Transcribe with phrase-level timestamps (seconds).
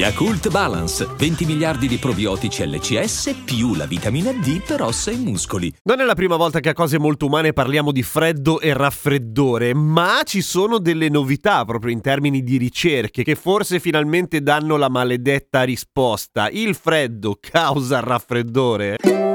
[0.00, 5.70] Yakult Balance, 20 miliardi di probiotici LCS più la vitamina D per ossa e muscoli.
[5.82, 9.74] Non è la prima volta che a cose molto umane parliamo di freddo e raffreddore,
[9.74, 14.88] ma ci sono delle novità proprio in termini di ricerche che forse finalmente danno la
[14.88, 16.48] maledetta risposta.
[16.48, 19.29] Il freddo causa raffreddore?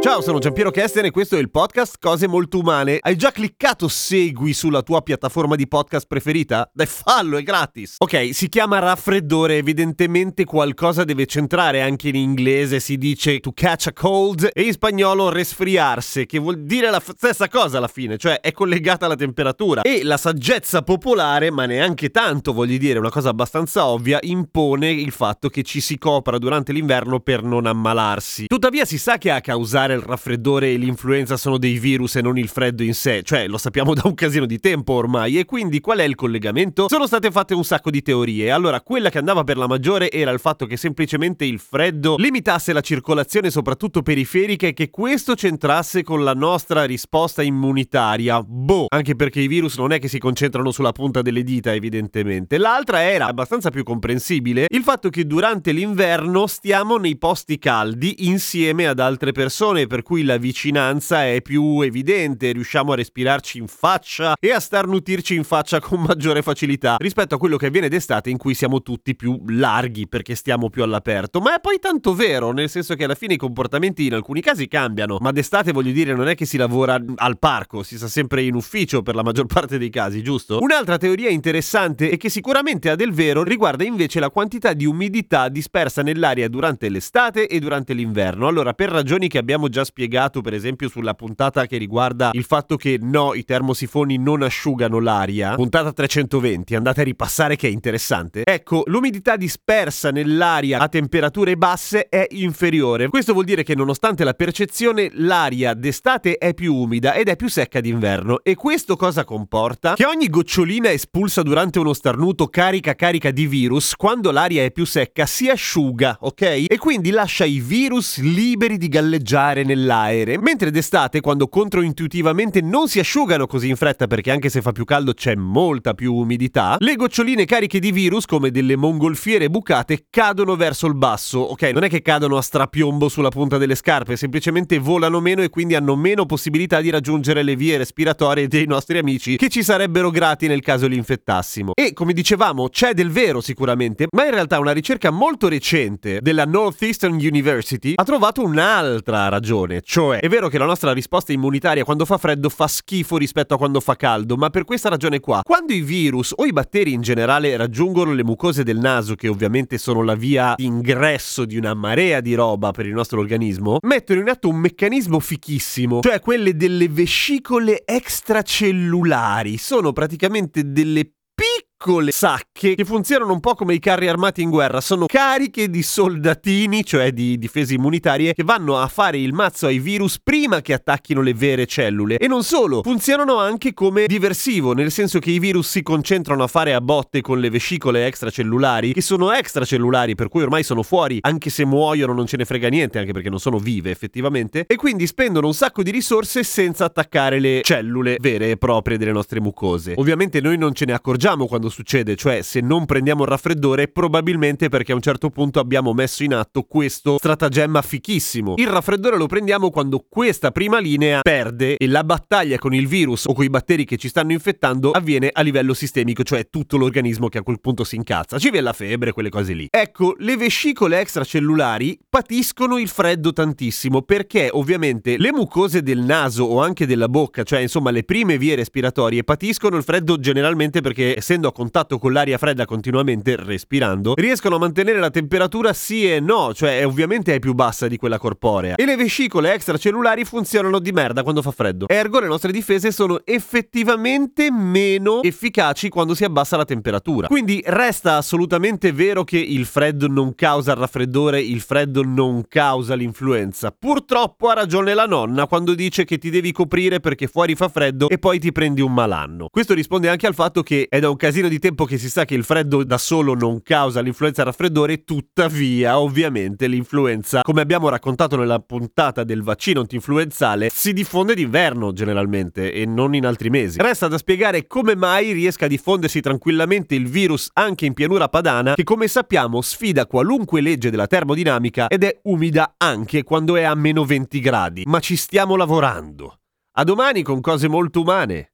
[0.00, 2.98] Ciao, sono Giampiero Kesten e questo è il podcast Cose Molto Umane.
[3.00, 6.70] Hai già cliccato segui sulla tua piattaforma di podcast preferita?
[6.72, 7.96] Dai, fallo, è gratis.
[7.98, 13.88] Ok, si chiama raffreddore, evidentemente qualcosa deve centrare, anche in inglese si dice to catch
[13.88, 18.38] a cold e in spagnolo resfriarsi, che vuol dire la stessa cosa alla fine, cioè
[18.38, 19.82] è collegata alla temperatura.
[19.82, 25.10] E la saggezza popolare, ma neanche tanto, voglio dire, una cosa abbastanza ovvia, impone il
[25.10, 28.46] fatto che ci si copra durante l'inverno per non ammalarsi.
[28.46, 32.38] Tuttavia si sa che a causare il raffreddore e l'influenza sono dei virus e non
[32.38, 35.80] il freddo in sé, cioè lo sappiamo da un casino di tempo ormai, e quindi
[35.80, 36.88] qual è il collegamento?
[36.88, 40.30] Sono state fatte un sacco di teorie, allora quella che andava per la maggiore era
[40.30, 46.02] il fatto che semplicemente il freddo limitasse la circolazione soprattutto periferica e che questo c'entrasse
[46.02, 48.42] con la nostra risposta immunitaria.
[48.42, 52.58] Boh, anche perché i virus non è che si concentrano sulla punta delle dita evidentemente.
[52.58, 58.86] L'altra era abbastanza più comprensibile, il fatto che durante l'inverno stiamo nei posti caldi insieme
[58.86, 64.34] ad altre persone per cui la vicinanza è più evidente, riusciamo a respirarci in faccia
[64.40, 68.36] e a starnutirci in faccia con maggiore facilità rispetto a quello che avviene d'estate in
[68.36, 71.40] cui siamo tutti più larghi perché stiamo più all'aperto.
[71.40, 74.68] Ma è poi tanto vero, nel senso che alla fine i comportamenti in alcuni casi
[74.68, 78.42] cambiano, ma d'estate voglio dire non è che si lavora al parco, si sta sempre
[78.42, 80.58] in ufficio per la maggior parte dei casi, giusto?
[80.60, 85.48] Un'altra teoria interessante e che sicuramente ha del vero riguarda invece la quantità di umidità
[85.48, 88.46] dispersa nell'aria durante l'estate e durante l'inverno.
[88.48, 92.76] Allora, per ragioni che abbiamo già spiegato, per esempio, sulla puntata che riguarda il fatto
[92.76, 98.42] che no, i termosifoni non asciugano l'aria, puntata 320, andate a ripassare che è interessante.
[98.44, 103.08] Ecco, l'umidità dispersa nell'aria a temperature basse è inferiore.
[103.08, 107.48] Questo vuol dire che nonostante la percezione, l'aria d'estate è più umida ed è più
[107.48, 108.40] secca d'inverno.
[108.42, 109.94] E questo cosa comporta?
[109.94, 114.84] Che ogni gocciolina espulsa durante uno starnuto carica carica di virus, quando l'aria è più
[114.84, 116.66] secca si asciuga, ok?
[116.68, 122.98] E quindi lascia i virus liberi di galleggiare nell'aere, mentre d'estate, quando controintuitivamente non si
[122.98, 126.96] asciugano così in fretta perché anche se fa più caldo c'è molta più umidità, le
[126.96, 131.40] goccioline cariche di virus, come delle mongolfiere bucate, cadono verso il basso.
[131.40, 135.50] Ok, non è che cadono a strapiombo sulla punta delle scarpe, semplicemente volano meno e
[135.50, 140.10] quindi hanno meno possibilità di raggiungere le vie respiratorie dei nostri amici che ci sarebbero
[140.10, 141.72] grati nel caso li infettassimo.
[141.74, 146.44] E come dicevamo, c'è del vero sicuramente, ma in realtà una ricerca molto recente della
[146.44, 149.47] Northeastern University ha trovato un'altra ragione,
[149.82, 153.56] cioè è vero che la nostra risposta immunitaria quando fa freddo fa schifo rispetto a
[153.56, 157.00] quando fa caldo, ma per questa ragione qua, quando i virus o i batteri in
[157.00, 162.20] generale raggiungono le mucose del naso, che ovviamente sono la via d'ingresso di una marea
[162.20, 166.88] di roba per il nostro organismo, mettono in atto un meccanismo fichissimo, cioè quelle delle
[166.88, 171.04] vescicole extracellulari, sono praticamente delle
[171.34, 171.67] piccole
[172.10, 176.84] sacche che funzionano un po' come i carri armati in guerra, sono cariche di soldatini,
[176.84, 181.20] cioè di difese immunitarie, che vanno a fare il mazzo ai virus prima che attacchino
[181.20, 182.18] le vere cellule.
[182.18, 186.48] E non solo, funzionano anche come diversivo, nel senso che i virus si concentrano a
[186.48, 191.18] fare a botte con le vescicole extracellulari, che sono extracellulari, per cui ormai sono fuori,
[191.20, 194.74] anche se muoiono non ce ne frega niente, anche perché non sono vive effettivamente, e
[194.74, 199.40] quindi spendono un sacco di risorse senza attaccare le cellule vere e proprie delle nostre
[199.40, 199.94] mucose.
[199.96, 204.68] Ovviamente noi non ce ne accorgiamo quando succede, cioè se non prendiamo il raffreddore probabilmente
[204.68, 208.54] perché a un certo punto abbiamo messo in atto questo stratagemma fichissimo.
[208.56, 213.26] Il raffreddore lo prendiamo quando questa prima linea perde e la battaglia con il virus
[213.26, 217.28] o con i batteri che ci stanno infettando avviene a livello sistemico, cioè tutto l'organismo
[217.28, 218.38] che a quel punto si incazza.
[218.38, 219.66] Ci viene la febbre, quelle cose lì.
[219.70, 226.60] Ecco, le vescicole extracellulari patiscono il freddo tantissimo perché ovviamente le mucose del naso o
[226.60, 231.48] anche della bocca, cioè insomma le prime vie respiratorie, patiscono il freddo generalmente perché essendo
[231.48, 236.54] a contatto con l'aria fredda continuamente, respirando, riescono a mantenere la temperatura sì e no,
[236.54, 238.76] cioè ovviamente è più bassa di quella corporea.
[238.76, 241.88] E le vescicole extracellulari funzionano di merda quando fa freddo.
[241.88, 247.26] Ergo le nostre difese sono effettivamente meno efficaci quando si abbassa la temperatura.
[247.26, 252.94] Quindi resta assolutamente vero che il freddo non causa il raffreddore, il freddo non causa
[252.94, 253.74] l'influenza.
[253.76, 258.08] Purtroppo ha ragione la nonna quando dice che ti devi coprire perché fuori fa freddo
[258.08, 259.48] e poi ti prendi un malanno.
[259.50, 262.24] Questo risponde anche al fatto che è da un casino di tempo che si sa
[262.24, 268.36] che il freddo da solo non causa l'influenza raffreddore, tuttavia ovviamente l'influenza, come abbiamo raccontato
[268.36, 273.78] nella puntata del vaccino antinfluenzale, si diffonde d'inverno generalmente e non in altri mesi.
[273.80, 278.74] Resta da spiegare come mai riesca a diffondersi tranquillamente il virus anche in pianura padana
[278.74, 283.74] che come sappiamo sfida qualunque legge della termodinamica ed è umida anche quando è a
[283.74, 284.82] meno 20 gradi.
[284.86, 286.38] Ma ci stiamo lavorando.
[286.72, 288.52] A domani con cose molto umane.